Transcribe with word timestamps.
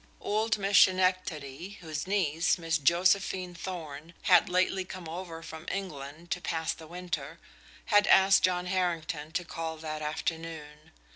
Old 0.19 0.57
Miss 0.57 0.77
Schenectady, 0.79 1.77
whose 1.79 2.07
niece, 2.07 2.57
Miss 2.57 2.79
Josephine 2.79 3.53
Thorn, 3.53 4.15
had 4.23 4.49
lately 4.49 4.83
come 4.83 5.07
over 5.07 5.43
from 5.43 5.67
England 5.71 6.31
to 6.31 6.41
pass 6.41 6.73
the 6.73 6.87
winter, 6.87 7.37
had 7.85 8.07
asked 8.07 8.41
John 8.41 8.65
Harrington 8.65 9.31
to 9.33 9.45
call 9.45 9.77
that 9.77 10.01
afternoon. 10.01 10.89